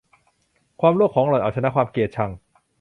[0.79, 2.29] ความโลภของหล่อนเอาชนะความเกลียดชัง